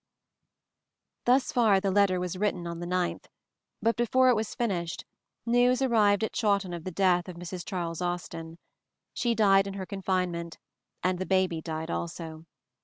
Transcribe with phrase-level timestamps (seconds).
[1.25, 3.25] [Thus far the letter was written on the 9th,
[3.83, 5.05] but before it was finished
[5.45, 7.63] news arrived at Chawton of the death of Mrs.
[7.63, 8.57] Charles Austen.
[9.13, 10.57] She died in her confinement,
[11.03, 12.45] and the baby died also.